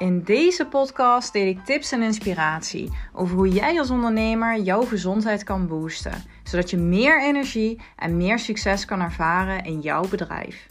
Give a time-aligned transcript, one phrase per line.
[0.00, 5.44] In deze podcast deel ik tips en inspiratie over hoe jij als ondernemer jouw gezondheid
[5.44, 10.66] kan boosten, zodat je meer energie en meer succes kan ervaren in jouw bedrijf.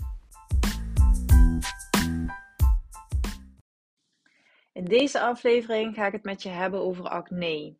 [4.74, 7.76] In deze aflevering ga ik het met je hebben over acne.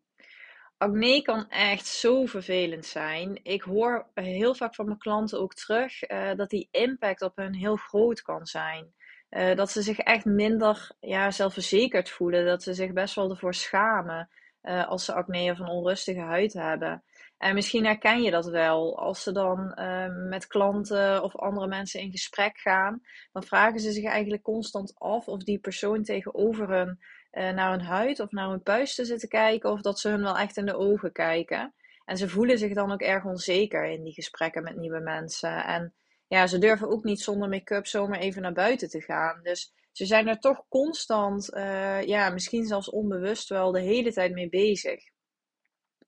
[0.78, 3.40] Acne kan echt zo vervelend zijn.
[3.42, 7.54] Ik hoor heel vaak van mijn klanten ook terug uh, dat die impact op hen
[7.54, 8.92] heel groot kan zijn.
[9.30, 12.46] Uh, dat ze zich echt minder ja, zelfverzekerd voelen.
[12.46, 14.28] Dat ze zich best wel ervoor schamen
[14.62, 17.02] uh, als ze acne of een onrustige huid hebben.
[17.38, 18.98] En misschien herken je dat wel.
[18.98, 23.00] Als ze dan uh, met klanten of andere mensen in gesprek gaan,
[23.32, 26.98] dan vragen ze zich eigenlijk constant af of die persoon tegenover hun
[27.30, 30.38] naar hun huid of naar hun puisten zit te kijken, of dat ze hun wel
[30.38, 31.74] echt in de ogen kijken.
[32.04, 35.64] En ze voelen zich dan ook erg onzeker in die gesprekken met nieuwe mensen.
[35.64, 35.94] En
[36.30, 39.42] ja, ze durven ook niet zonder make-up zomaar even naar buiten te gaan.
[39.42, 44.32] Dus ze zijn er toch constant, uh, ja, misschien zelfs onbewust wel de hele tijd
[44.32, 45.00] mee bezig.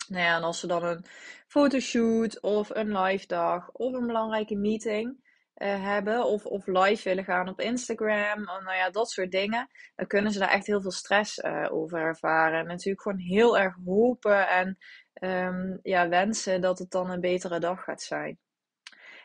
[0.08, 1.04] Nou ja, en als ze dan een
[1.46, 5.08] fotoshoot of een live dag of een belangrijke meeting
[5.56, 10.06] uh, hebben of, of live willen gaan op Instagram, nou ja, dat soort dingen, dan
[10.06, 12.58] kunnen ze daar echt heel veel stress over ervaren.
[12.58, 14.78] En natuurlijk gewoon heel erg hopen en
[15.22, 18.38] um, ja, wensen dat het dan een betere dag gaat zijn.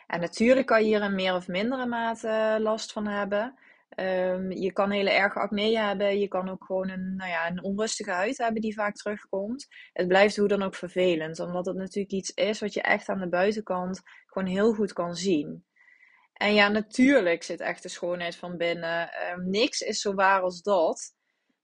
[0.08, 3.60] En natuurlijk kan je hier een meer of mindere mate last van hebben.
[3.96, 6.20] Um, je kan hele erge acne hebben.
[6.20, 9.68] Je kan ook gewoon een, nou ja, een onrustige huid hebben die vaak terugkomt.
[9.94, 11.40] Het blijft hoe dan ook vervelend.
[11.40, 15.16] Omdat het natuurlijk iets is wat je echt aan de buitenkant gewoon heel goed kan
[15.16, 15.66] zien.
[16.34, 19.10] En ja, natuurlijk zit echt de schoonheid van binnen.
[19.32, 21.16] Um, niks is zo waar als dat.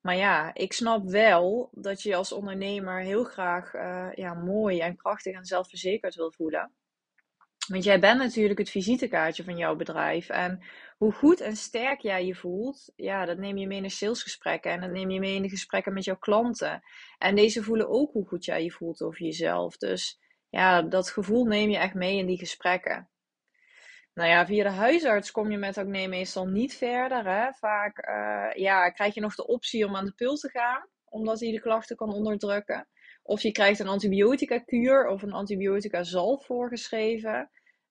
[0.01, 4.95] Maar ja, ik snap wel dat je als ondernemer heel graag uh, ja, mooi en
[4.95, 6.71] krachtig en zelfverzekerd wil voelen.
[7.67, 10.29] Want jij bent natuurlijk het visitekaartje van jouw bedrijf.
[10.29, 10.63] En
[10.97, 14.71] hoe goed en sterk jij je voelt, ja, dat neem je mee in de salesgesprekken.
[14.71, 16.83] En dat neem je mee in de gesprekken met jouw klanten.
[17.17, 19.77] En deze voelen ook hoe goed jij je voelt over jezelf.
[19.77, 20.19] Dus
[20.49, 23.09] ja, dat gevoel neem je echt mee in die gesprekken.
[24.13, 27.25] Nou ja, via de huisarts kom je met acne meestal niet verder.
[27.25, 27.53] Hè?
[27.53, 31.39] Vaak uh, ja, krijg je nog de optie om aan de pil te gaan, omdat
[31.39, 32.87] hij de klachten kan onderdrukken.
[33.23, 37.49] Of je krijgt een antibiotica-kuur of een antibiotica-zalf voorgeschreven.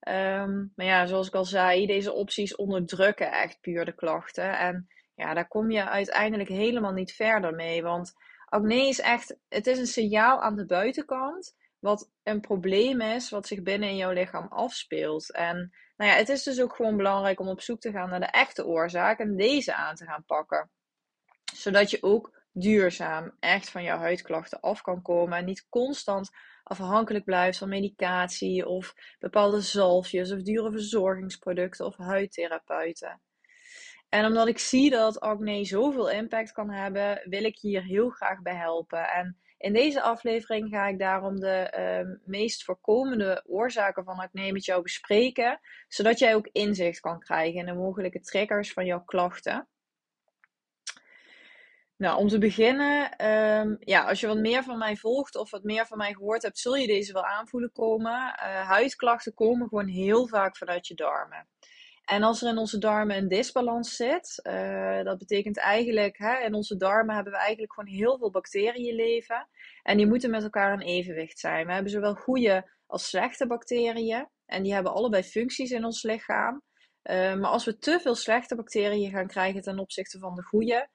[0.09, 4.59] Um, maar ja, zoals ik al zei, deze opties onderdrukken echt puur de klachten.
[4.59, 7.83] En ja, daar kom je uiteindelijk helemaal niet verder mee.
[7.83, 8.13] Want
[8.45, 11.55] acne is echt, het is een signaal aan de buitenkant.
[11.79, 15.33] Wat een probleem is, wat zich binnen in jouw lichaam afspeelt.
[15.33, 18.21] En nou ja, het is dus ook gewoon belangrijk om op zoek te gaan naar
[18.21, 20.71] de echte oorzaak en deze aan te gaan pakken.
[21.55, 25.39] Zodat je ook duurzaam echt van jouw huidklachten af kan komen.
[25.39, 26.31] En niet constant
[26.63, 33.21] afhankelijk blijft van medicatie of bepaalde zalfjes of dure verzorgingsproducten of huidtherapeuten.
[34.09, 38.43] En omdat ik zie dat acne zoveel impact kan hebben, wil ik hier heel graag
[38.43, 39.09] bij helpen.
[39.09, 44.65] En in deze aflevering ga ik daarom de uh, meest voorkomende oorzaken van acne met
[44.65, 49.69] jou bespreken, zodat jij ook inzicht kan krijgen in de mogelijke triggers van jouw klachten.
[52.03, 55.63] Nou, om te beginnen, um, ja, als je wat meer van mij volgt of wat
[55.63, 58.13] meer van mij gehoord hebt, zul je deze wel aanvoelen komen.
[58.13, 61.49] Uh, huidklachten komen gewoon heel vaak vanuit je darmen.
[62.05, 66.55] En als er in onze darmen een disbalans zit, uh, dat betekent eigenlijk, hè, in
[66.55, 69.49] onze darmen hebben we eigenlijk gewoon heel veel bacteriën leven.
[69.83, 71.67] En die moeten met elkaar in evenwicht zijn.
[71.67, 74.29] We hebben zowel goede als slechte bacteriën.
[74.47, 76.63] En die hebben allebei functies in ons lichaam.
[77.11, 80.89] Uh, maar als we te veel slechte bacteriën gaan krijgen ten opzichte van de goede,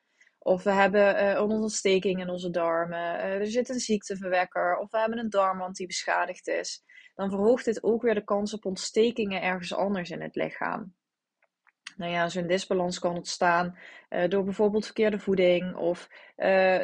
[0.47, 3.15] of we hebben uh, een ontsteking in onze darmen.
[3.15, 4.77] Uh, er zit een ziekteverwekker.
[4.77, 6.83] Of we hebben een darmwand die beschadigd is.
[7.15, 10.95] Dan verhoogt dit ook weer de kans op ontstekingen ergens anders in het lichaam.
[11.97, 13.77] Nou ja, zo'n disbalans kan ontstaan
[14.09, 16.09] uh, door bijvoorbeeld verkeerde voeding of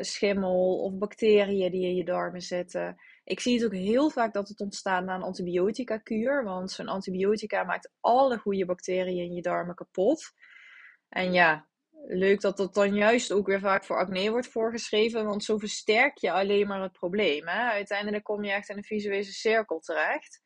[0.02, 2.96] schimmel of bacteriën die in je darmen zitten.
[3.24, 7.64] Ik zie het ook heel vaak dat het ontstaat na een antibiotica-kuur, want zo'n antibiotica
[7.64, 10.34] maakt alle goede bacteriën in je darmen kapot.
[11.10, 11.68] En ja,
[12.08, 16.18] leuk dat dat dan juist ook weer vaak voor acne wordt voorgeschreven, want zo versterk
[16.18, 17.48] je alleen maar het probleem.
[17.48, 17.70] Hè?
[17.72, 20.42] Uiteindelijk kom je echt in een visuele cirkel terecht.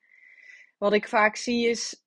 [0.78, 2.06] Wat ik vaak zie is,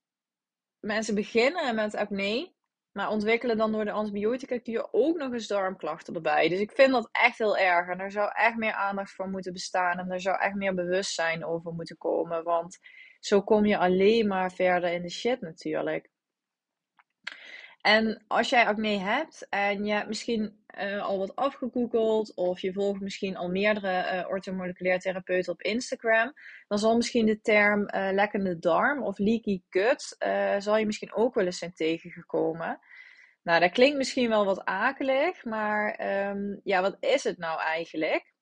[0.80, 2.52] mensen beginnen met acne,
[2.92, 6.48] maar ontwikkelen dan door de antibiotica-kuur ook nog eens darmklachten erbij.
[6.48, 9.52] Dus ik vind dat echt heel erg en er zou echt meer aandacht voor moeten
[9.52, 12.78] bestaan en er zou echt meer bewustzijn over moeten komen, want
[13.20, 16.08] zo kom je alleen maar verder in de shit natuurlijk.
[17.80, 22.72] En als jij acne hebt en je hebt misschien uh, al wat afgegoogeld of je
[22.72, 26.32] volgt misschien al meerdere uh, orthomoleculair therapeuten op Instagram,
[26.68, 30.16] dan zal misschien de term uh, lekkende darm of leaky gut,
[30.62, 32.78] zal je misschien ook wel eens zijn tegengekomen.
[33.42, 38.32] Nou, dat klinkt misschien wel wat akelig, maar ehm, ja, wat is het nou eigenlijk?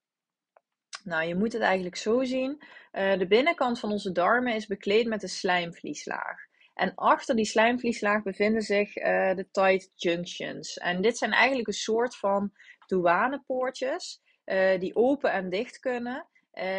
[1.03, 2.63] Nou, je moet het eigenlijk zo zien.
[2.91, 6.48] De binnenkant van onze darmen is bekleed met een slijmvlieslaag.
[6.79, 10.77] En achter die slijmvlieslaag bevinden zich uh, de tight junctions.
[10.77, 12.51] En dit zijn eigenlijk een soort van
[12.87, 16.27] douanepoortjes uh, die open en dicht kunnen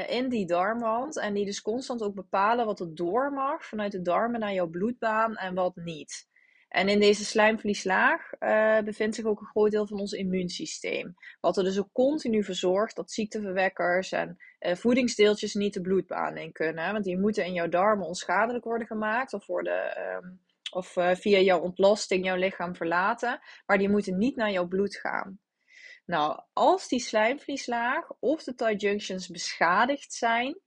[0.06, 1.18] in die darmwand.
[1.18, 4.68] En die dus constant ook bepalen wat er door mag vanuit de darmen naar jouw
[4.68, 6.29] bloedbaan en wat niet.
[6.70, 11.14] En in deze slijmvlieslaag uh, bevindt zich ook een groot deel van ons immuunsysteem.
[11.40, 16.36] Wat er dus ook continu voor zorgt dat ziekteverwekkers en uh, voedingsdeeltjes niet de bloedbaan
[16.36, 16.92] in kunnen.
[16.92, 20.40] Want die moeten in jouw darmen onschadelijk worden gemaakt of, um,
[20.70, 23.40] of uh, via jouw ontlasting jouw lichaam verlaten.
[23.66, 25.38] Maar die moeten niet naar jouw bloed gaan.
[26.06, 30.58] Nou, als die slijmvlieslaag of de tight junctions beschadigd zijn,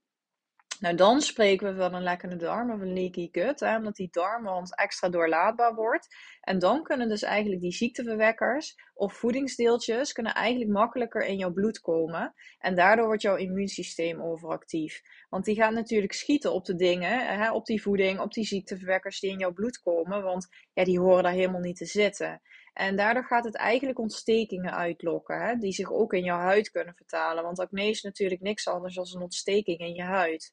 [0.80, 4.08] nou, dan spreken we van een lekkende darm of een leaky gut, hè, omdat die
[4.10, 6.16] darmwand extra doorlaatbaar wordt.
[6.40, 11.80] En dan kunnen dus eigenlijk die ziekteverwekkers of voedingsdeeltjes kunnen eigenlijk makkelijker in jouw bloed
[11.80, 12.34] komen.
[12.58, 15.00] En daardoor wordt jouw immuunsysteem overactief.
[15.28, 19.20] Want die gaat natuurlijk schieten op de dingen, hè, op die voeding, op die ziekteverwekkers
[19.20, 22.40] die in jouw bloed komen, want ja, die horen daar helemaal niet te zitten.
[22.72, 26.94] En daardoor gaat het eigenlijk ontstekingen uitlokken, hè, die zich ook in jouw huid kunnen
[26.94, 27.42] vertalen.
[27.42, 30.52] Want acne is natuurlijk niks anders dan een ontsteking in je huid.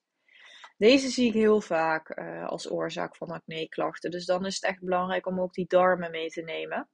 [0.82, 4.12] Deze zie ik heel vaak uh, als oorzaak van acne-klachten.
[4.12, 6.90] Dus dan is het echt belangrijk om ook die darmen mee te nemen.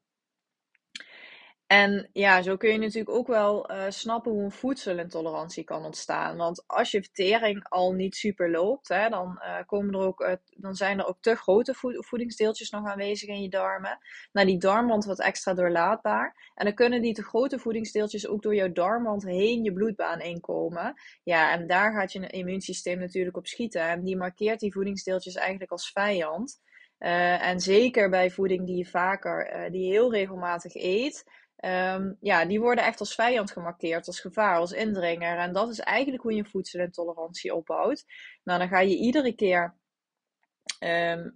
[1.68, 6.38] En ja, zo kun je natuurlijk ook wel uh, snappen hoe een voedselintolerantie kan ontstaan.
[6.38, 10.32] Want als je vertering al niet super loopt, hè, dan, uh, komen er ook, uh,
[10.50, 13.98] dan zijn er ook te grote voedingsdeeltjes nog aanwezig in je darmen.
[14.32, 16.52] Nou, die darmwand wordt extra doorlaatbaar.
[16.56, 20.94] En dan kunnen die te grote voedingsdeeltjes ook door jouw darmwand heen je bloedbaan inkomen.
[21.24, 23.82] Ja, en daar gaat je immuunsysteem natuurlijk op schieten.
[23.82, 26.66] En die markeert die voedingsdeeltjes eigenlijk als vijand.
[26.98, 31.24] en zeker bij voeding die je vaker, die je heel regelmatig eet.
[31.66, 35.38] Um, ja, die worden echt als vijand gemarkeerd, als gevaar, als indringer.
[35.38, 38.06] En dat is eigenlijk hoe je voedselintolerantie opbouwt.
[38.44, 39.76] Nou, dan ga je iedere keer.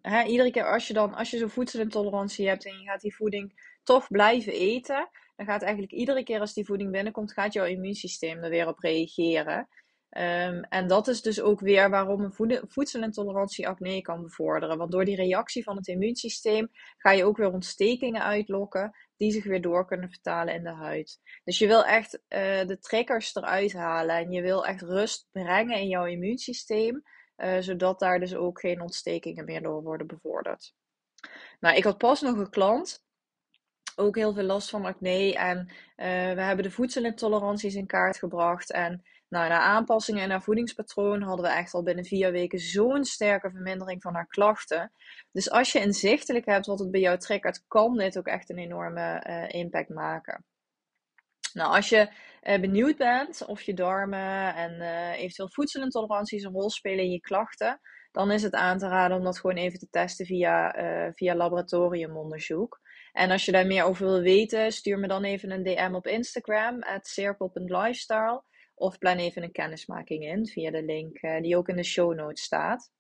[0.02, 3.16] Hè, iedere keer als je dan, als je zo'n voedselintolerantie hebt en je gaat die
[3.16, 7.66] voeding toch blijven eten, dan gaat eigenlijk iedere keer als die voeding binnenkomt, gaat jouw
[7.66, 9.68] immuunsysteem er weer op reageren.
[10.18, 14.78] Um, en dat is dus ook weer waarom een voedselintolerantie acne kan bevorderen.
[14.78, 19.44] Want door die reactie van het immuunsysteem ga je ook weer ontstekingen uitlokken die zich
[19.44, 21.20] weer door kunnen vertalen in de huid.
[21.44, 22.20] Dus je wil echt uh,
[22.68, 27.04] de triggers eruit halen en je wil echt rust brengen in jouw immuunsysteem,
[27.38, 30.74] uh, zodat daar dus ook geen ontstekingen meer door worden bevorderd.
[31.60, 33.04] Nou, ik had pas nog een klant
[33.96, 35.36] ook heel veel last van acne.
[35.36, 35.76] En uh,
[36.36, 38.72] we hebben de voedselintoleranties in kaart gebracht.
[38.72, 43.06] En nou, na aanpassingen in haar voedingspatroon hadden we echt al binnen vier weken zo'n
[43.06, 44.92] sterke vermindering van haar klachten.
[45.32, 48.58] Dus als je inzichtelijk hebt wat het bij jou triggert, kan dit ook echt een
[48.58, 50.46] enorme uh, impact maken.
[51.54, 52.10] Nou, als je
[52.44, 57.22] uh, benieuwd bent of je darmen en uh, eventueel voedselintoleranties een rol spelen in je
[57.22, 57.80] klachten,
[58.12, 60.74] dan is het aan te raden om dat gewoon even te testen via,
[61.14, 62.80] via laboratoriumonderzoek.
[63.12, 66.08] En als je daar meer over wil weten, stuur me dan even een DM op
[66.08, 68.44] Instagram, at circle.lifestyle.
[68.76, 72.16] Of plan even een kennismaking in via de link uh, die ook in de show
[72.16, 72.92] notes staat.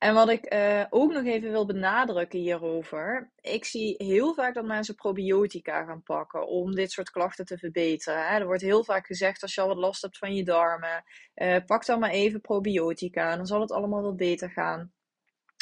[0.00, 3.32] En wat ik uh, ook nog even wil benadrukken hierover.
[3.40, 8.28] Ik zie heel vaak dat mensen probiotica gaan pakken om dit soort klachten te verbeteren.
[8.28, 8.38] Hè.
[8.38, 11.04] Er wordt heel vaak gezegd als je al wat last hebt van je darmen.
[11.34, 14.92] Uh, pak dan maar even probiotica en dan zal het allemaal wat beter gaan.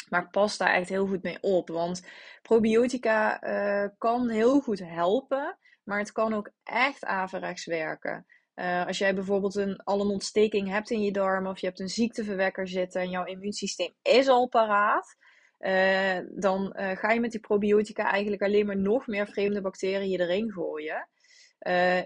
[0.09, 1.69] Maar pas daar echt heel goed mee op.
[1.69, 2.07] Want
[2.41, 5.57] probiotica uh, kan heel goed helpen.
[5.83, 8.25] Maar het kan ook echt averechts werken.
[8.55, 11.79] Uh, als jij bijvoorbeeld een, al een ontsteking hebt in je darm of je hebt
[11.79, 15.15] een ziekteverwekker zitten en jouw immuunsysteem is al paraat,
[15.59, 20.51] uh, dan ga je met die probiotica eigenlijk alleen maar nog meer vreemde bacteriën erin
[20.51, 21.09] gooien.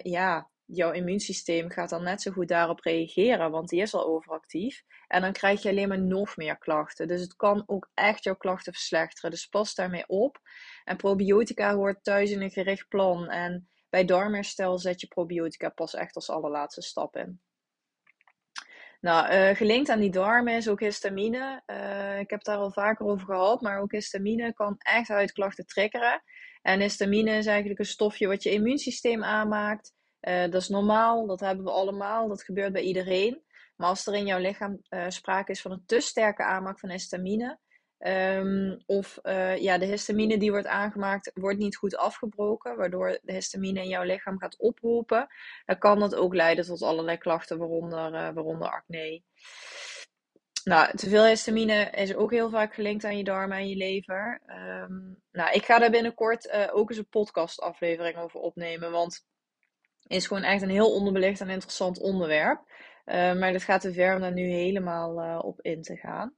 [0.02, 4.84] ja, jouw immuunsysteem gaat dan net zo goed daarop reageren, want die is al overactief.
[5.08, 7.08] En dan krijg je alleen maar nog meer klachten.
[7.08, 9.32] Dus het kan ook echt jouw klachten verslechteren.
[9.32, 10.40] Dus pas daarmee op.
[10.84, 13.30] En probiotica hoort thuis in een gericht plan.
[13.30, 17.42] En bij darmherstel zet je probiotica pas echt als allerlaatste stap in.
[19.02, 21.64] Nou, uh, gelinkt aan die darmen is ook histamine.
[21.68, 26.24] Uh, ik heb daar al vaker over gehad, maar ook histamine kan echt huidklachten triggeren.
[26.62, 29.94] En histamine is eigenlijk een stofje wat je immuunsysteem aanmaakt.
[30.28, 33.44] Uh, dat is normaal, dat hebben we allemaal, dat gebeurt bij iedereen.
[33.76, 37.60] Maar als er in jouw lichaam sprake is van een te sterke aanmaak van histamine,
[38.06, 43.34] Um, of uh, ja, de histamine die wordt aangemaakt, wordt niet goed afgebroken, waardoor de
[43.34, 45.28] histamine in jouw lichaam gaat oproepen.
[45.66, 49.22] Dan kan dat ook leiden tot allerlei klachten, waaronder, waaronder acne.
[50.64, 54.42] Nou, te veel histamine is ook heel vaak gelinkt aan je darmen en je lever.
[54.46, 54.94] Ehm,
[55.32, 59.26] nou, ik ga daar binnenkort ook eens een podcastaflevering over opnemen, want
[60.14, 62.60] is gewoon echt een heel onderbelicht en interessant onderwerp.
[63.06, 66.36] Uh, maar dat gaat te ver om daar nu helemaal uh, op in te gaan.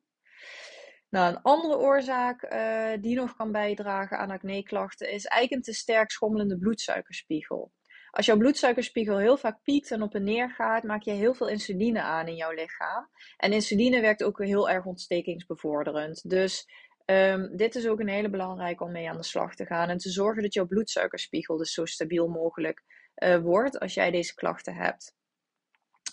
[1.10, 5.79] Nou, een andere oorzaak uh, die nog kan bijdragen aan acne-klachten is eigenlijk een te
[5.79, 7.72] sterk schommelende bloedsuikerspiegel.
[8.12, 11.48] Als jouw bloedsuikerspiegel heel vaak piekt en op en neer gaat, maak je heel veel
[11.48, 13.10] insuline aan in jouw lichaam.
[13.38, 16.29] En insuline werkt ook heel erg ontstekingsbevorderend.
[16.29, 16.65] Dus
[17.05, 19.89] um, dit is ook een hele belangrijke om mee aan de slag te gaan.
[19.89, 22.84] En te zorgen dat jouw bloedsuikerspiegel dus zo stabiel mogelijk
[23.24, 25.15] uh, wordt als jij deze klachten hebt.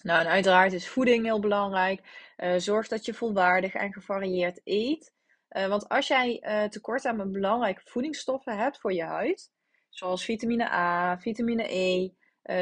[0.03, 2.01] Nou, uiteraard is voeding heel belangrijk.
[2.37, 5.13] Uh, zorg dat je volwaardig en gevarieerd eet.
[5.51, 6.41] Uh, want als jij
[6.71, 9.51] tekort aan belangrijke voedingsstoffen hebt voor je huid,
[9.89, 12.11] zoals vitamine A, vitamine E,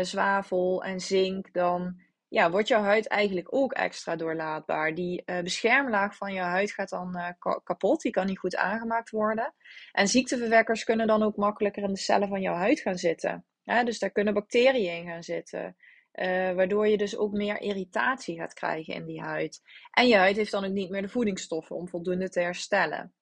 [0.02, 4.94] zwavel en zink, dan ja, wordt jouw huid eigenlijk ook extra doorlaatbaar.
[4.94, 9.54] Die beschermlaag van je huid gaat dan kapot, die kan niet goed aangemaakt worden.
[9.92, 13.44] En ziekteverwekkers kunnen dan ook makkelijker in de cellen van jouw huid gaan zitten.
[13.64, 15.76] Ja, dus daar kunnen bacteriën in gaan zitten.
[16.14, 19.62] Uh, waardoor je dus ook meer irritatie gaat krijgen in die huid.
[19.90, 23.12] En je huid heeft dan ook niet meer de voedingsstoffen om voldoende te herstellen.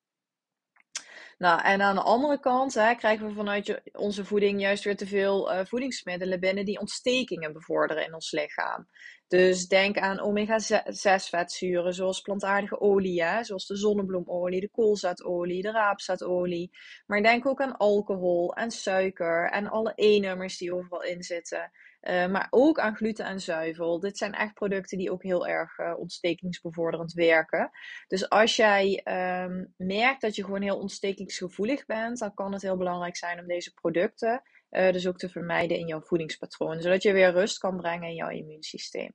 [1.39, 5.07] Nou, en aan de andere kant hè, krijgen we vanuit onze voeding juist weer te
[5.07, 8.89] veel uh, voedingsmiddelen binnen die ontstekingen bevorderen in ons lichaam.
[9.29, 16.71] Dus denk aan omega-6 vetzuren, zoals plantaardige olie, zoals de zonnebloemolie, de koolzaadolie, de raapzaadolie.
[17.07, 21.71] Maar denk ook aan alcohol en suiker en alle E-nummers die overal in zitten.
[22.03, 24.01] Uh, maar ook aan gluten en zuivel.
[24.01, 27.71] Dit zijn echt producten die ook heel erg uh, ontstekingsbevorderend werken.
[28.07, 29.01] Dus als jij
[29.45, 33.47] um, merkt dat je gewoon heel ontstekingsgevoelig bent, dan kan het heel belangrijk zijn om
[33.47, 36.81] deze producten uh, dus ook te vermijden in jouw voedingspatroon.
[36.81, 39.13] Zodat je weer rust kan brengen in jouw immuunsysteem.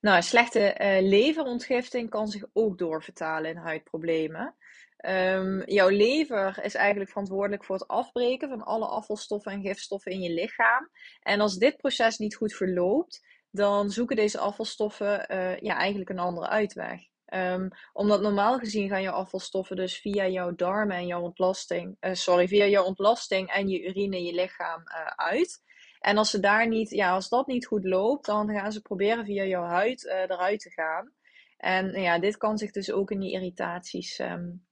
[0.00, 4.56] Nou, slechte leverontgifting kan zich ook doorvertalen in huidproblemen.
[4.96, 10.20] Um, jouw lever is eigenlijk verantwoordelijk voor het afbreken van alle afvalstoffen en gifstoffen in
[10.20, 10.90] je lichaam.
[11.20, 16.18] En als dit proces niet goed verloopt, dan zoeken deze afvalstoffen uh, ja, eigenlijk een
[16.18, 17.00] andere uitweg.
[17.34, 22.12] Um, omdat normaal gezien gaan jouw afvalstoffen dus via jouw darmen en jouw ontlasting, uh,
[22.12, 25.62] sorry, via jouw ontlasting en je urine je lichaam uh, uit.
[26.00, 29.24] En als ze daar niet, ja, als dat niet goed loopt, dan gaan ze proberen
[29.24, 31.12] via jouw huid eruit te gaan.
[31.56, 34.65] En ja, dit kan zich dus ook in die irritaties um,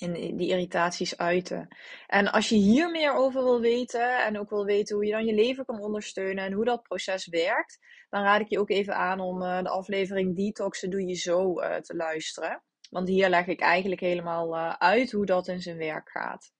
[0.00, 1.68] in die irritaties uiten.
[2.06, 5.24] En als je hier meer over wil weten en ook wil weten hoe je dan
[5.24, 7.78] je leven kan ondersteunen en hoe dat proces werkt,
[8.08, 11.60] dan raad ik je ook even aan om uh, de aflevering Detoxen doe je zo
[11.60, 12.62] uh, te luisteren.
[12.90, 16.52] Want hier leg ik eigenlijk helemaal uh, uit hoe dat in zijn werk gaat.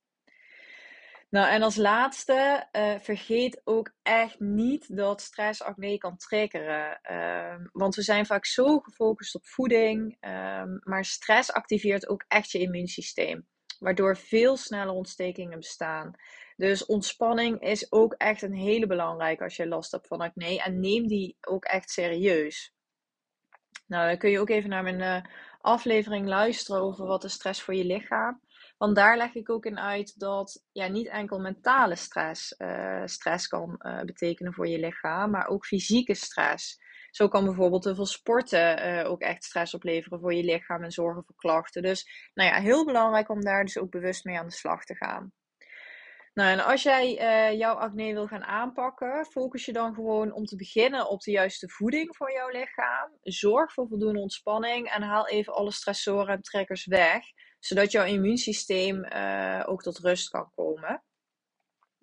[1.31, 7.01] Nou, en als laatste, uh, vergeet ook echt niet dat stress acne kan triggeren.
[7.11, 12.51] Uh, want we zijn vaak zo gefocust op voeding, uh, maar stress activeert ook echt
[12.51, 13.47] je immuunsysteem.
[13.79, 16.15] Waardoor veel sneller ontstekingen bestaan.
[16.57, 20.63] Dus ontspanning is ook echt een hele belangrijke als je last hebt van acne.
[20.63, 22.75] En neem die ook echt serieus.
[23.87, 27.63] Nou, dan kun je ook even naar mijn eh, aflevering luisteren over wat is stress
[27.63, 28.41] voor je lichaam.
[28.81, 33.47] Want daar leg ik ook in uit dat ja, niet enkel mentale stress uh, stress
[33.47, 36.79] kan uh, betekenen voor je lichaam, maar ook fysieke stress.
[37.11, 40.91] Zo kan bijvoorbeeld te veel sporten uh, ook echt stress opleveren voor je lichaam en
[40.91, 41.83] zorgen voor klachten.
[41.83, 44.95] Dus nou ja, heel belangrijk om daar dus ook bewust mee aan de slag te
[44.95, 45.33] gaan.
[46.35, 50.57] Nou, en als jij jouw acne wil gaan aanpakken, focus je dan gewoon om te
[50.57, 53.11] beginnen op de juiste voeding voor jouw lichaam.
[53.23, 57.23] Zorg voor voldoende ontspanning en haal even alle stressoren en trekkers weg
[57.61, 61.02] zodat jouw immuunsysteem uh, ook tot rust kan komen.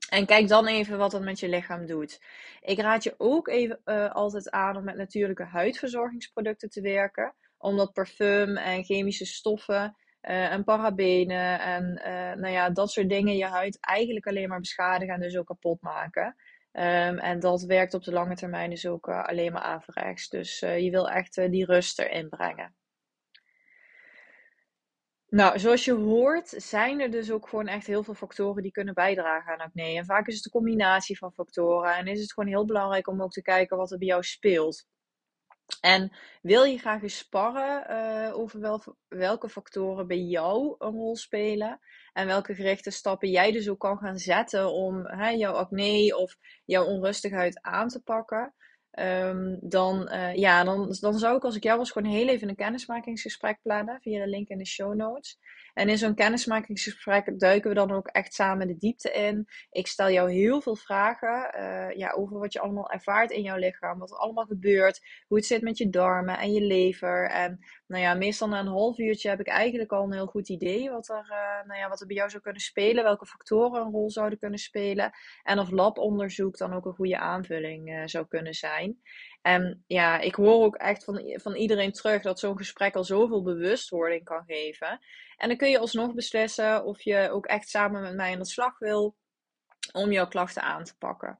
[0.10, 2.22] En kijk dan even wat dat met je lichaam doet.
[2.62, 7.36] Ik raad je ook even uh, altijd aan om met natuurlijke huidverzorgingsproducten te werken.
[7.58, 11.94] Omdat parfum en chemische stoffen uh, en parabenen en
[12.40, 15.82] nou ja, dat soort dingen je huid eigenlijk alleen maar beschadigen en dus ook kapot
[15.82, 16.36] maken.
[16.72, 20.30] Um, en dat werkt op de lange termijn dus ook alleen maar averechts.
[20.30, 22.76] Dus je wil echt die rust erin brengen.
[25.30, 28.94] Nou, zoals je hoort, zijn er dus ook gewoon echt heel veel factoren die kunnen
[28.94, 29.84] bijdragen aan acne.
[29.84, 31.96] En vaak is het een combinatie van factoren.
[31.96, 34.86] En is het gewoon heel belangrijk om ook te kijken wat er bij jou speelt.
[35.82, 41.16] En wil je graag eens sparren uh, over wel, welke factoren bij jou een rol
[41.16, 41.80] spelen?
[42.14, 46.38] En welke gerichte stappen jij dus ook kan gaan zetten om hè, jouw acne of
[46.66, 48.54] jouw onrustigheid aan te pakken?
[49.00, 52.50] Um, dan, uh, ja, dan, dan zou ik als ik jou was gewoon heel even
[52.50, 55.40] een kennismakingsgesprek plannen via de link in de show notes.
[55.74, 59.48] En in zo'n kennismakingsgesprek duiken we dan ook echt samen de diepte in.
[59.72, 63.58] Ik stel jou heel veel vragen uh, ja, over wat je allemaal ervaart in jouw
[63.58, 67.30] lichaam, wat er allemaal gebeurt, hoe het zit met je darmen en je lever.
[67.30, 70.50] En nou ja, meestal na een half uurtje heb ik eigenlijk al een heel goed
[70.50, 73.82] idee wat er, uh, nou ja, wat er bij jou zou kunnen spelen, welke factoren
[73.82, 75.12] een rol zouden kunnen spelen.
[75.44, 78.54] En of labonderzoek dan ook een goede aanvulling zou kunnen
[79.42, 83.44] En ja, ik hoor ook echt van, van iedereen terug dat zo'n gesprek al zoveel
[83.44, 85.00] bewustwording kan geven.
[85.38, 88.46] En dan kun je alsnog beslissen of je ook echt samen met mij aan de
[88.46, 89.16] slag wil
[89.94, 91.40] om jouw klachten aan te pakken.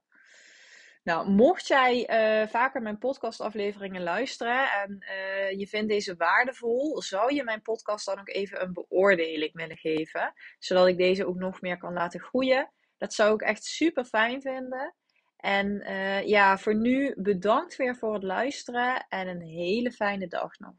[1.04, 7.34] Nou, mocht jij uh, vaker mijn podcastafleveringen luisteren en uh, je vindt deze waardevol, zou
[7.34, 11.62] je mijn podcast dan ook even een beoordeling willen geven, zodat ik deze ook nog
[11.62, 12.72] meer kan laten groeien.
[12.98, 14.96] Dat zou ik echt super fijn vinden.
[15.38, 20.60] En uh, ja, voor nu bedankt weer voor het luisteren en een hele fijne dag
[20.60, 20.74] nog.